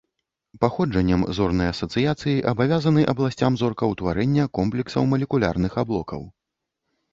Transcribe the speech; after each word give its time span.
Паходжаннем 0.63 1.21
зорныя 1.39 1.73
асацыяцыі 1.73 2.33
абавязаны 2.53 3.05
абласцям 3.15 3.53
зоркаўтварэння 3.65 4.49
комплексаў 4.61 5.09
малекулярных 5.15 5.81
аблокаў. 5.85 6.21